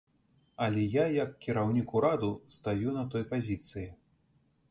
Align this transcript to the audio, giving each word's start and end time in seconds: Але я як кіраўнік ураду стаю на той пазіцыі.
Але 0.67 0.85
я 0.93 1.03
як 1.15 1.35
кіраўнік 1.47 1.93
ураду 1.99 2.31
стаю 2.57 2.97
на 2.97 3.03
той 3.17 3.27
пазіцыі. 3.35 3.87